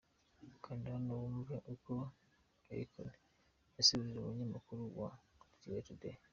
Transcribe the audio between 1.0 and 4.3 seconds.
wumve uko Akon yasubije